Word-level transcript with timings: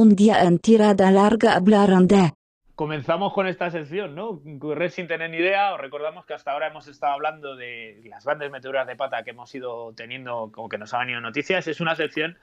Un 0.00 0.16
día 0.16 0.42
en 0.44 0.58
tirada 0.58 1.10
larga 1.10 1.56
hablaron 1.56 2.08
de 2.08 2.32
comenzamos 2.74 3.34
con 3.34 3.46
esta 3.46 3.70
sección, 3.70 4.14
¿no? 4.14 4.40
Correr 4.58 4.90
sin 4.90 5.06
tener 5.06 5.28
ni 5.28 5.36
idea. 5.36 5.74
Os 5.74 5.80
recordamos 5.80 6.24
que 6.24 6.32
hasta 6.32 6.52
ahora 6.52 6.68
hemos 6.68 6.88
estado 6.88 7.12
hablando 7.12 7.54
de 7.54 8.00
las 8.06 8.24
grandes 8.24 8.50
meteoras 8.50 8.86
de 8.86 8.96
pata 8.96 9.22
que 9.24 9.32
hemos 9.32 9.54
ido 9.54 9.92
teniendo, 9.92 10.50
como 10.54 10.70
que 10.70 10.78
nos 10.78 10.94
han 10.94 11.00
venido 11.00 11.20
noticias. 11.20 11.68
Es 11.68 11.82
una 11.82 11.96
sección 11.96 12.38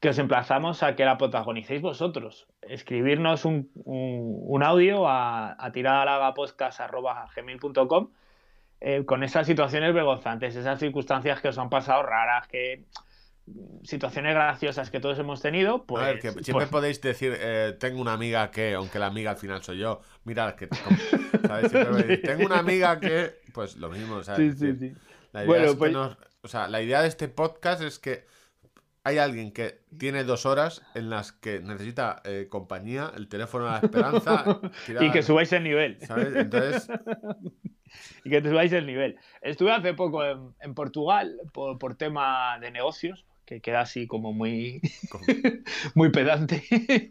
que 0.00 0.10
os 0.10 0.18
emplazamos 0.20 0.84
a 0.84 0.94
que 0.94 1.04
la 1.04 1.18
protagonicéis 1.18 1.82
vosotros. 1.82 2.46
Escribirnos 2.62 3.44
un, 3.44 4.62
audio 4.62 5.08
a, 5.08 5.56
a 5.58 5.72
tiradalagapodcast.gmail.com 5.72 8.10
eh, 8.80 9.04
con 9.04 9.24
esas 9.24 9.48
situaciones 9.48 9.92
vergonzantes, 9.92 10.54
esas 10.54 10.78
circunstancias 10.78 11.40
que 11.40 11.48
os 11.48 11.58
han 11.58 11.70
pasado 11.70 12.04
raras, 12.04 12.46
que 12.46 12.84
situaciones 13.82 14.34
graciosas 14.34 14.90
que 14.90 15.00
todos 15.00 15.18
hemos 15.18 15.42
tenido, 15.42 15.84
pues... 15.84 16.02
A 16.02 16.06
ver, 16.06 16.18
que 16.18 16.30
siempre 16.30 16.52
pues 16.52 16.68
podéis 16.68 17.00
decir, 17.00 17.36
eh, 17.38 17.76
tengo 17.78 18.00
una 18.00 18.14
amiga 18.14 18.50
que, 18.50 18.74
aunque 18.74 18.98
la 18.98 19.06
amiga 19.06 19.32
al 19.32 19.36
final 19.36 19.62
soy 19.62 19.78
yo, 19.78 20.00
mira, 20.24 20.56
que... 20.56 20.68
¿sabes? 21.46 21.72
tengo 22.22 22.46
una 22.46 22.58
amiga 22.58 22.98
que... 22.98 23.40
Pues 23.52 23.76
lo 23.76 23.90
mismo, 23.90 24.22
¿sabes? 24.22 24.58
Sí, 24.58 24.72
sí, 24.72 24.78
sí. 24.78 24.94
La 25.32 25.44
idea, 25.44 25.74
pues 25.76 25.94
o 25.94 26.48
sea, 26.48 26.68
la 26.68 26.82
idea 26.82 27.02
de 27.02 27.08
este 27.08 27.28
podcast 27.28 27.82
es 27.82 27.98
que 27.98 28.26
hay 29.02 29.18
alguien 29.18 29.52
que 29.52 29.80
tiene 29.98 30.24
dos 30.24 30.46
horas 30.46 30.82
en 30.94 31.10
las 31.10 31.32
que 31.32 31.60
necesita 31.60 32.22
eh, 32.24 32.48
compañía, 32.48 33.12
el 33.14 33.28
teléfono 33.28 33.66
de 33.66 33.70
la 33.72 33.78
esperanza... 33.78 34.60
y 35.00 35.10
que 35.10 35.22
subáis 35.22 35.52
el 35.52 35.64
nivel. 35.64 35.98
¿Sabes? 36.00 36.34
Entonces... 36.34 36.88
y 38.24 38.30
que 38.30 38.42
subáis 38.42 38.72
el 38.72 38.86
nivel. 38.86 39.18
Estuve 39.42 39.72
hace 39.72 39.92
poco 39.92 40.24
en, 40.24 40.74
Portugal 40.74 41.38
por, 41.52 41.78
por 41.78 41.96
tema 41.96 42.58
de 42.58 42.70
negocios 42.70 43.26
que 43.44 43.60
queda 43.60 43.80
así 43.80 44.06
como 44.06 44.32
muy, 44.32 44.80
muy 45.94 46.10
pedante. 46.10 46.62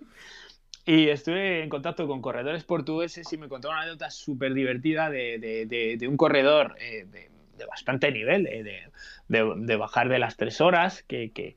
y 0.85 1.09
estuve 1.09 1.63
en 1.63 1.69
contacto 1.69 2.07
con 2.07 2.21
corredores 2.21 2.63
portugueses 2.63 3.31
y 3.31 3.37
me 3.37 3.47
contó 3.47 3.69
una 3.69 3.81
anécdota 3.81 4.09
súper 4.09 4.53
divertida 4.53 5.09
de, 5.09 6.05
un 6.07 6.17
corredor 6.17 6.75
eh, 6.79 7.05
de, 7.05 7.29
bastante 7.65 8.11
nivel, 8.11 8.47
eh, 8.47 8.89
de, 9.27 9.75
bajar 9.77 10.09
de 10.09 10.19
las 10.19 10.35
tres 10.35 10.59
horas, 10.59 11.03
que, 11.03 11.31
que, 11.31 11.55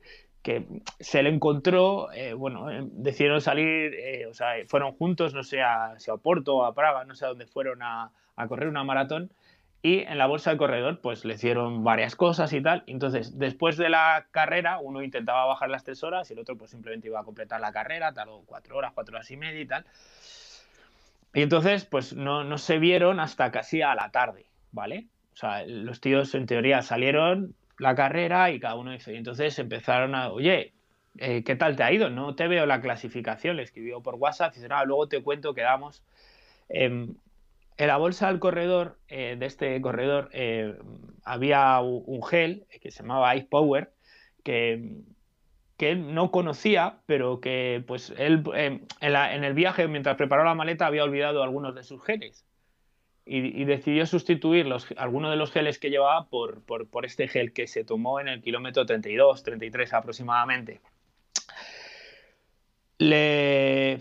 se 1.00 1.24
le 1.24 1.30
encontró, 1.30 2.12
eh, 2.12 2.32
bueno, 2.32 2.68
decidieron 2.92 3.40
salir, 3.40 3.92
o 4.30 4.34
sea, 4.34 4.52
fueron 4.68 4.92
juntos, 4.92 5.34
no 5.34 5.42
sé, 5.42 5.60
a, 5.60 5.98
si 5.98 6.12
a 6.12 6.16
Porto 6.16 6.58
o 6.58 6.64
a 6.64 6.72
Praga, 6.72 7.04
no 7.04 7.16
sé 7.16 7.24
a 7.24 7.28
dónde 7.28 7.48
fueron 7.48 7.82
a, 7.82 8.12
a 8.36 8.46
correr 8.46 8.68
una 8.68 8.84
maratón 8.84 9.32
y 9.86 10.00
en 10.00 10.18
la 10.18 10.26
bolsa 10.26 10.50
de 10.50 10.56
corredor, 10.56 11.00
pues 11.00 11.24
le 11.24 11.34
hicieron 11.34 11.84
varias 11.84 12.16
cosas 12.16 12.52
y 12.52 12.60
tal. 12.60 12.82
Entonces, 12.88 13.38
después 13.38 13.76
de 13.76 13.88
la 13.88 14.26
carrera, 14.32 14.80
uno 14.80 15.00
intentaba 15.00 15.44
bajar 15.44 15.70
las 15.70 15.84
tres 15.84 16.02
horas 16.02 16.28
y 16.28 16.32
el 16.32 16.40
otro, 16.40 16.58
pues 16.58 16.72
simplemente 16.72 17.06
iba 17.06 17.20
a 17.20 17.22
completar 17.22 17.60
la 17.60 17.70
carrera, 17.70 18.12
tardó 18.12 18.42
cuatro 18.46 18.76
horas, 18.76 18.90
cuatro 18.94 19.14
horas 19.14 19.30
y 19.30 19.36
media 19.36 19.60
y 19.60 19.66
tal. 19.66 19.86
Y 21.34 21.42
entonces, 21.42 21.84
pues 21.84 22.14
no, 22.14 22.42
no 22.42 22.58
se 22.58 22.78
vieron 22.80 23.20
hasta 23.20 23.52
casi 23.52 23.80
a 23.80 23.94
la 23.94 24.10
tarde, 24.10 24.46
¿vale? 24.72 25.06
O 25.34 25.36
sea, 25.36 25.64
los 25.64 26.00
tíos 26.00 26.34
en 26.34 26.46
teoría 26.46 26.82
salieron 26.82 27.54
la 27.78 27.94
carrera 27.94 28.50
y 28.50 28.58
cada 28.58 28.74
uno 28.74 28.92
hizo. 28.92 29.12
Y 29.12 29.16
entonces 29.16 29.56
empezaron 29.60 30.16
a, 30.16 30.32
oye, 30.32 30.72
eh, 31.18 31.44
¿qué 31.44 31.54
tal 31.54 31.76
te 31.76 31.84
ha 31.84 31.92
ido? 31.92 32.10
No 32.10 32.34
te 32.34 32.48
veo 32.48 32.66
la 32.66 32.80
clasificación, 32.80 33.56
le 33.56 33.62
escribió 33.62 34.00
por 34.00 34.16
WhatsApp 34.16 34.52
y 34.56 34.62
dice, 34.62 34.68
ah, 34.72 34.84
luego 34.84 35.06
te 35.06 35.22
cuento, 35.22 35.54
quedamos. 35.54 36.02
Eh, 36.70 37.06
en 37.78 37.88
la 37.88 37.96
bolsa 37.98 38.28
del 38.28 38.38
corredor, 38.38 38.98
eh, 39.08 39.36
de 39.38 39.46
este 39.46 39.80
corredor, 39.80 40.30
eh, 40.32 40.76
había 41.24 41.78
un 41.80 42.22
gel 42.22 42.66
que 42.80 42.90
se 42.90 43.02
llamaba 43.02 43.36
Ice 43.36 43.46
Power, 43.50 43.92
que, 44.42 45.02
que 45.76 45.90
él 45.90 46.14
no 46.14 46.30
conocía, 46.30 47.00
pero 47.06 47.40
que 47.40 47.84
pues 47.86 48.14
él 48.16 48.42
eh, 48.54 48.80
en, 49.00 49.44
el 49.44 49.54
viaje, 49.54 49.88
mientras 49.88 50.16
preparó 50.16 50.44
la 50.44 50.54
maleta, 50.54 50.86
había 50.86 51.04
olvidado 51.04 51.42
algunos 51.42 51.74
de 51.74 51.82
sus 51.82 52.02
geles. 52.02 52.44
Y, 53.28 53.64
decidió 53.64 54.06
sustituir 54.06 54.66
los, 54.66 54.86
algunos 54.96 55.32
de 55.32 55.36
los 55.36 55.50
geles 55.50 55.80
que 55.80 55.90
llevaba 55.90 56.28
por, 56.28 56.62
por, 56.62 56.88
por 56.88 57.04
este 57.04 57.26
gel 57.26 57.52
que 57.52 57.66
se 57.66 57.82
tomó 57.82 58.20
en 58.20 58.28
el 58.28 58.40
kilómetro 58.40 58.86
32, 58.86 59.42
33 59.42 59.92
aproximadamente. 59.94 60.80
Le 62.98 63.98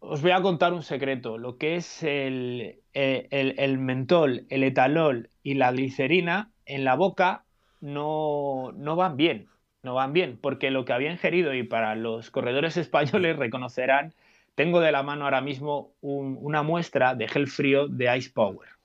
os 0.00 0.22
voy 0.22 0.30
a 0.30 0.42
contar 0.42 0.72
un 0.72 0.82
secreto. 0.82 1.38
Lo 1.38 1.58
que 1.58 1.76
es 1.76 2.02
el, 2.02 2.80
el, 2.92 3.78
mentol, 3.78 4.46
el 4.48 4.64
etanol 4.64 5.30
y 5.42 5.54
la 5.54 5.72
glicerina 5.72 6.50
en 6.66 6.84
la 6.84 6.94
boca 6.94 7.44
no, 7.80 8.72
no 8.76 8.96
van 8.96 9.16
bien. 9.16 9.48
No 9.82 9.94
van 9.94 10.12
bien, 10.12 10.38
porque 10.40 10.70
lo 10.70 10.84
que 10.84 10.92
había 10.92 11.12
ingerido, 11.12 11.54
y 11.54 11.62
para 11.62 11.94
los 11.94 12.30
corredores 12.30 12.76
españoles 12.78 13.36
reconocerán, 13.36 14.12
tengo 14.54 14.80
de 14.80 14.90
la 14.90 15.04
mano 15.04 15.24
ahora 15.24 15.40
mismo 15.40 15.92
una 16.00 16.62
muestra 16.62 17.14
de 17.14 17.28
gel 17.28 17.46
frío 17.46 17.86
de 17.86 18.16
Ice 18.16 18.30
Power. 18.34 18.77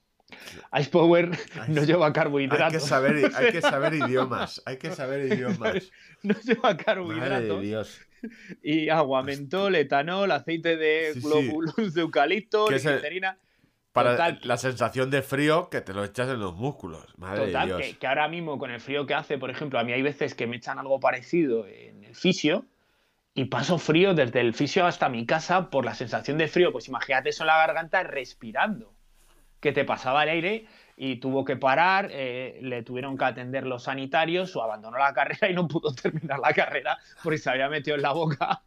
Ice 0.79 0.89
Power 0.89 1.31
no 1.67 1.83
lleva 1.83 2.11
carbohidratos. 2.13 2.73
Hay 2.73 2.79
que, 2.79 2.87
saber, 2.87 3.31
hay 3.35 3.51
que 3.51 3.61
saber 3.61 3.93
idiomas. 3.93 4.61
Hay 4.65 4.77
que 4.77 4.91
saber 4.91 5.25
idiomas. 5.33 5.91
No 6.21 6.35
lleva 6.41 6.77
carbohidratos. 6.77 7.61
Dios 7.61 7.99
y 8.61 8.89
agua, 8.89 9.23
mentol, 9.23 9.75
etanol, 9.75 10.31
aceite 10.31 10.77
de 10.77 11.13
glóbulos 11.15 11.93
de 11.93 12.01
eucalipto, 12.01 12.67
glicerina. 12.67 13.37
Para 13.91 14.39
la 14.41 14.57
sensación 14.57 15.11
de 15.11 15.21
frío 15.21 15.69
que 15.69 15.81
te 15.81 15.93
lo 15.93 16.03
echas 16.03 16.27
en 16.27 16.39
los 16.39 16.55
músculos. 16.55 17.05
Madre 17.17 17.47
Total, 17.47 17.69
de 17.69 17.75
Dios. 17.75 17.97
Que, 17.99 18.07
ahora 18.07 18.27
mismo 18.27 18.57
con 18.57 18.71
el 18.71 18.79
frío 18.79 19.05
que 19.05 19.13
hace, 19.13 19.37
por 19.37 19.51
ejemplo, 19.51 19.77
a 19.77 19.83
mí 19.83 19.93
hay 19.93 20.01
veces 20.01 20.33
que 20.33 20.47
me 20.47 20.55
echan 20.55 20.79
algo 20.79 20.99
parecido 20.99 21.67
en 21.67 22.03
el 22.03 22.15
fisio 22.15 22.65
y 23.35 23.45
paso 23.45 23.77
frío 23.77 24.15
desde 24.15 24.41
el 24.41 24.55
fisio 24.55 24.87
hasta 24.87 25.09
mi 25.09 25.27
casa 25.27 25.69
por 25.69 25.85
la 25.85 25.93
sensación 25.93 26.39
de 26.39 26.47
frío. 26.47 26.71
Pues 26.71 26.87
imagínate 26.87 27.29
eso 27.29 27.43
en 27.43 27.47
la 27.47 27.57
garganta 27.57 28.01
respirando, 28.01 28.95
que 29.63 29.71
te 29.71 29.85
pasaba 29.85 30.23
el 30.23 30.29
aire 30.29 30.65
y 30.97 31.15
tuvo 31.15 31.45
que 31.45 31.55
parar, 31.55 32.09
eh, 32.11 32.59
le 32.61 32.83
tuvieron 32.83 33.17
que 33.17 33.23
atender 33.23 33.65
los 33.65 33.83
sanitarios 33.83 34.53
o 34.57 34.61
abandonó 34.61 34.97
la 34.97 35.13
carrera 35.19 35.49
y 35.49 35.53
no 35.53 35.69
pudo 35.69 35.95
terminar 35.95 36.39
la 36.39 36.53
carrera 36.53 36.99
porque 37.23 37.37
se 37.37 37.49
había 37.49 37.69
metido 37.69 37.95
en 37.95 38.01
la 38.01 38.11
boca. 38.11 38.61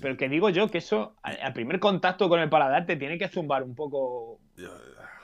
Pero 0.00 0.16
que 0.16 0.28
digo 0.28 0.48
yo 0.48 0.70
que 0.70 0.78
eso, 0.78 1.14
al 1.22 1.52
primer 1.52 1.78
contacto 1.78 2.28
con 2.28 2.40
el 2.40 2.48
paladar, 2.48 2.86
te 2.86 2.96
tiene 2.96 3.18
que 3.18 3.28
zumbar 3.28 3.62
un 3.62 3.74
poco 3.74 4.38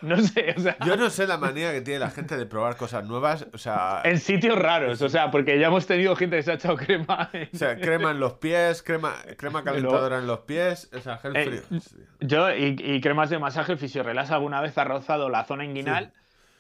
no 0.05 0.21
sé, 0.23 0.55
o 0.57 0.61
sea... 0.61 0.77
Yo 0.85 0.97
no 0.97 1.11
sé 1.11 1.27
la 1.27 1.39
manía 1.39 1.73
que 1.73 1.81
tiene 1.81 2.01
la 2.01 2.11
gente 2.11 2.37
de 2.37 2.47
probar 2.47 2.77
cosas 2.77 3.05
nuevas, 3.05 3.47
o 3.53 3.59
sea... 3.59 4.03
En 4.05 4.19
sitios 4.19 4.59
raros, 4.59 5.03
o 5.03 5.09
sea, 5.09 5.31
porque 5.31 5.59
ya 5.59 5.69
hemos 5.69 5.87
tenido 5.87 6.15
gente 6.17 6.37
que 6.37 6.43
se 6.43 6.53
ha 6.53 6.55
echado 6.55 6.77
crema... 6.77 7.31
O 7.53 7.57
sea, 7.57 7.77
crema 7.77 8.11
en 8.13 8.21
los 8.21 8.35
pies, 8.35 8.83
crema, 8.83 9.15
crema 9.37 9.65
calentadora 9.65 10.19
en 10.19 10.27
los 10.27 10.41
pies, 10.41 10.91
o 10.95 11.01
sea, 11.01 11.19
gel 11.19 11.37
eh, 11.37 11.45
frío. 11.45 11.81
yo, 12.21 12.55
y, 12.55 13.01
cremas 13.01 13.31
de 13.31 13.39
masaje, 13.39 13.77
Fisiorrelas 13.77 14.31
alguna 14.31 14.61
vez 14.61 14.77
ha 14.79 14.85
rozado 14.85 15.29
la 15.29 15.45
zona 15.45 15.65
inguinal 15.65 16.13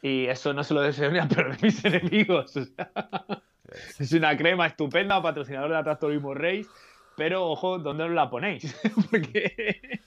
y 0.02 0.26
eso 0.26 0.52
no 0.52 0.64
se 0.64 0.74
lo 0.74 0.82
deseo 0.82 1.10
ni 1.10 1.18
a 1.18 1.26
de 1.26 1.56
mis 1.62 1.84
enemigos, 1.84 2.56
o 2.56 2.64
sea... 2.64 2.90
Es 3.98 4.12
una 4.12 4.36
crema 4.36 4.66
estupenda, 4.66 5.20
patrocinador 5.20 5.70
de 5.70 5.78
Atractorismo 5.78 6.34
Race, 6.34 6.66
pero 7.16 7.46
ojo, 7.46 7.78
¿dónde 7.78 8.04
os 8.04 8.10
la 8.10 8.30
ponéis? 8.30 8.74
porque... 9.10 10.00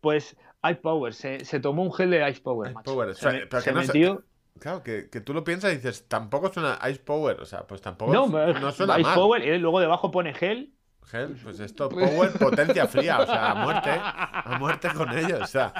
Pues 0.00 0.36
Ice 0.70 0.80
Power, 0.80 1.14
se, 1.14 1.44
se, 1.44 1.60
tomó 1.60 1.82
un 1.82 1.92
gel 1.92 2.10
de 2.10 2.28
Ice 2.30 2.40
Power. 2.40 2.70
Ice 2.70 2.80
Power, 2.84 3.14
se, 3.14 3.46
pero 3.46 3.62
que 3.62 3.72
no 3.72 4.24
Claro, 4.58 4.82
que, 4.82 5.10
que, 5.10 5.20
tú 5.20 5.34
lo 5.34 5.44
piensas 5.44 5.72
y 5.72 5.76
dices, 5.76 6.08
tampoco 6.08 6.50
suena 6.50 6.78
Ice 6.88 7.00
Power, 7.00 7.40
o 7.40 7.44
sea, 7.44 7.66
pues 7.66 7.82
tampoco 7.82 8.10
no, 8.10 8.26
no 8.28 8.72
suena 8.72 8.98
Ice 8.98 9.10
Power 9.14 9.42
y 9.42 9.58
luego 9.58 9.80
debajo 9.80 10.10
pone 10.10 10.32
gel 10.32 10.72
Gel, 11.06 11.36
pues 11.40 11.60
esto, 11.60 11.88
power, 11.88 12.32
potencia 12.32 12.88
fría, 12.88 13.20
o 13.20 13.26
sea, 13.26 13.52
a 13.52 13.54
muerte, 13.54 13.90
a 13.92 14.56
muerte 14.58 14.88
con 14.92 15.16
ellos, 15.16 15.40
o 15.40 15.46
sea, 15.46 15.72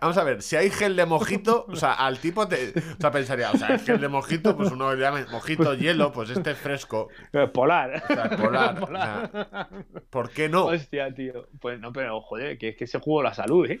vamos 0.00 0.18
a 0.18 0.24
ver, 0.24 0.42
si 0.42 0.56
hay 0.56 0.70
gel 0.70 0.96
de 0.96 1.06
mojito, 1.06 1.66
o 1.68 1.76
sea, 1.76 1.92
al 1.92 2.18
tipo 2.18 2.48
te, 2.48 2.70
o 2.70 3.00
sea, 3.00 3.12
pensaría, 3.12 3.52
o 3.52 3.56
sea, 3.56 3.68
el 3.68 3.78
gel 3.78 4.00
de 4.00 4.08
mojito, 4.08 4.56
pues 4.56 4.72
uno 4.72 4.92
le 4.92 5.00
llama 5.00 5.24
mojito 5.30 5.74
hielo, 5.74 6.10
pues 6.10 6.30
este 6.30 6.50
es 6.50 6.58
fresco. 6.58 7.08
Polar. 7.54 8.02
O 8.10 8.12
sea, 8.12 8.30
polar. 8.30 8.80
polar. 8.80 9.68
¿Por 10.10 10.30
qué 10.30 10.48
no? 10.48 10.66
Hostia, 10.66 11.14
tío, 11.14 11.46
pues 11.60 11.78
no, 11.78 11.92
pero 11.92 12.20
joder, 12.20 12.58
que 12.58 12.70
es 12.70 12.76
que 12.76 12.88
se 12.88 12.98
jugó 12.98 13.22
la 13.22 13.34
salud, 13.34 13.70
¿eh? 13.70 13.80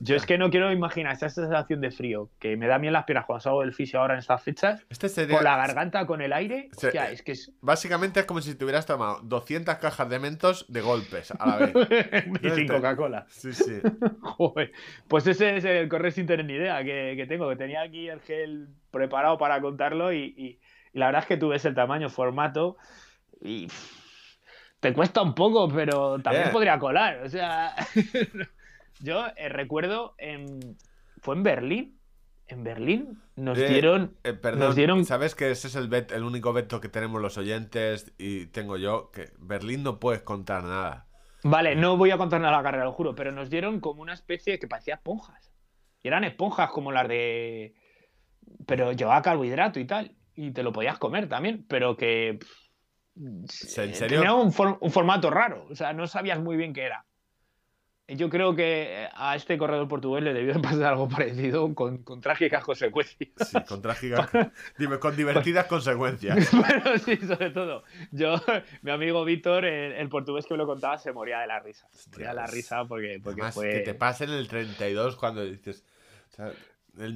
yo 0.00 0.16
es 0.16 0.26
que 0.26 0.36
no 0.36 0.50
quiero 0.50 0.70
imaginar 0.70 1.14
esa 1.14 1.30
sensación 1.30 1.80
de 1.80 1.90
frío, 1.90 2.28
que 2.38 2.58
me 2.58 2.66
da 2.66 2.78
miedo 2.78 2.92
las 2.92 3.04
piernas 3.04 3.24
cuando 3.24 3.40
salgo 3.40 3.60
del 3.62 3.72
fisio 3.72 4.00
ahora 4.00 4.14
en 4.14 4.20
estas 4.20 4.42
fechas, 4.42 4.84
este 4.90 5.08
sería... 5.08 5.36
con 5.36 5.44
la 5.44 5.56
garganta, 5.56 6.06
con 6.06 6.20
el 6.20 6.34
aire, 6.34 6.68
hostia, 6.76 7.10
es 7.10 7.22
que 7.22 7.32
es... 7.32 7.52
Básicamente 7.62 8.20
es 8.20 8.26
como 8.26 8.42
si 8.42 8.54
te 8.54 8.64
hubieras 8.64 8.84
tomado 8.84 9.20
200 9.22 9.77
cajas 9.78 10.08
de 10.08 10.18
mentos 10.18 10.66
de 10.68 10.80
golpes 10.80 11.32
a 11.32 11.46
la 11.46 11.56
vez. 11.58 11.74
y 12.42 12.50
sin 12.50 12.68
Coca-Cola. 12.68 13.26
Sí, 13.28 13.52
sí. 13.52 13.80
Pues 15.08 15.26
ese 15.26 15.56
es 15.56 15.64
el 15.64 15.88
correr 15.88 16.12
sin 16.12 16.26
tener 16.26 16.44
ni 16.44 16.54
idea 16.54 16.82
que, 16.84 17.26
tengo, 17.28 17.48
que 17.48 17.56
tenía 17.56 17.82
aquí 17.82 18.08
el 18.08 18.20
gel 18.20 18.68
preparado 18.90 19.38
para 19.38 19.60
contarlo 19.60 20.12
y, 20.12 20.60
la 20.92 21.06
verdad 21.06 21.22
es 21.22 21.28
que 21.28 21.36
tú 21.36 21.48
ves 21.48 21.64
el 21.64 21.74
tamaño, 21.74 22.08
formato 22.08 22.76
y 23.40 23.68
te 24.80 24.92
cuesta 24.92 25.22
un 25.22 25.34
poco, 25.34 25.68
pero 25.68 26.18
también 26.20 26.50
podría 26.50 26.78
colar. 26.78 27.22
O 27.24 27.28
sea, 27.28 27.74
yo 29.00 29.26
eh, 29.36 29.48
recuerdo, 29.48 30.14
en, 30.18 30.76
fue 31.20 31.34
en 31.34 31.42
Berlín 31.42 31.97
en 32.48 32.64
Berlín 32.64 33.22
nos 33.36 33.56
dieron. 33.56 34.16
Eh, 34.24 34.32
perdón, 34.32 34.74
dieron... 34.74 35.04
¿sabes 35.04 35.34
que 35.34 35.50
ese 35.50 35.68
es 35.68 35.76
el, 35.76 35.92
el 35.92 36.22
único 36.24 36.52
veto 36.52 36.80
que 36.80 36.88
tenemos 36.88 37.20
los 37.20 37.38
oyentes 37.38 38.12
y 38.18 38.46
tengo 38.46 38.76
yo? 38.76 39.10
Que 39.12 39.32
Berlín 39.38 39.82
no 39.82 40.00
puedes 40.00 40.22
contar 40.22 40.64
nada. 40.64 41.06
Vale, 41.44 41.76
no 41.76 41.96
voy 41.96 42.10
a 42.10 42.18
contar 42.18 42.40
nada 42.40 42.56
la 42.56 42.62
carrera, 42.62 42.84
lo 42.84 42.92
juro, 42.92 43.14
pero 43.14 43.30
nos 43.30 43.48
dieron 43.48 43.80
como 43.80 44.02
una 44.02 44.14
especie 44.14 44.58
que 44.58 44.66
parecía 44.66 44.94
esponjas. 44.94 45.52
Y 46.02 46.08
eran 46.08 46.24
esponjas 46.24 46.70
como 46.70 46.90
las 46.90 47.06
de. 47.06 47.74
Pero 48.66 48.92
llevaba 48.92 49.22
carbohidrato 49.22 49.78
y 49.78 49.86
tal. 49.86 50.16
Y 50.34 50.52
te 50.52 50.62
lo 50.62 50.72
podías 50.72 50.98
comer 50.98 51.28
también, 51.28 51.64
pero 51.68 51.96
que. 51.96 52.38
¿En 53.16 53.48
serio? 53.48 54.20
Tenía 54.20 54.34
un, 54.34 54.52
un 54.80 54.90
formato 54.90 55.30
raro. 55.30 55.66
O 55.70 55.74
sea, 55.74 55.92
no 55.92 56.06
sabías 56.06 56.40
muy 56.40 56.56
bien 56.56 56.72
qué 56.72 56.82
era. 56.82 57.04
Yo 58.08 58.30
creo 58.30 58.56
que 58.56 59.06
a 59.14 59.36
este 59.36 59.58
corredor 59.58 59.86
portugués 59.86 60.24
le 60.24 60.32
debió 60.32 60.60
pasar 60.62 60.92
algo 60.92 61.08
parecido 61.16 61.74
con, 61.74 62.02
trágicas 62.22 62.64
consecuencias. 62.64 63.30
Sí, 63.46 63.58
con 63.68 63.82
trágicas. 63.82 64.30
dime, 64.78 64.98
con 64.98 65.14
divertidas 65.14 65.66
consecuencias. 65.66 66.50
bueno, 66.52 66.98
sí, 67.04 67.16
sobre 67.16 67.50
todo. 67.50 67.84
Yo, 68.10 68.36
mi 68.80 68.90
amigo 68.90 69.24
Víctor, 69.24 69.66
el, 69.66 70.08
portugués 70.08 70.46
que 70.46 70.54
me 70.54 70.58
lo 70.58 70.66
contaba, 70.66 70.96
se 70.96 71.12
moría 71.12 71.40
de 71.40 71.48
la 71.48 71.60
risa. 71.60 71.86
Se 71.90 72.08
moría 72.10 72.28
de 72.28 72.34
la 72.34 72.46
risa 72.46 72.86
porque, 72.86 73.20
porque 73.22 73.42
fue... 73.52 73.70
Que 73.70 73.80
te 73.80 73.94
pasen 73.94 74.30
el 74.30 74.48
32 74.48 75.16
cuando 75.16 75.44
dices. 75.44 75.84
O 76.30 76.34
sea, 76.34 76.52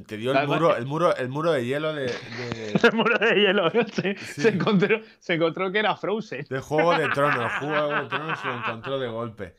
te 0.07 0.17
dio 0.17 0.39
el 0.39 0.47
muro, 0.47 0.77
el 0.77 0.87
muro, 0.87 1.17
el 1.17 1.29
muro 1.29 1.53
de 1.53 1.65
hielo 1.65 1.93
de. 1.93 2.07
el 2.07 2.93
muro 2.93 3.19
de 3.19 3.35
hielo, 3.35 3.71
Se, 3.71 4.49
encontró, 4.51 5.01
se 5.19 5.35
encontró 5.35 5.73
que 5.73 5.81
era 5.81 5.97
Frozen. 5.97 6.47
De 6.49 6.61
Juego 6.61 6.97
de 6.97 7.09
Tronos. 7.09 7.53
Juego 7.55 7.89
de 7.89 8.09
Tronos 8.09 8.39
se 8.39 8.47
lo 8.47 8.59
encontró 8.59 8.99
de 9.01 9.09
golpe. 9.09 9.55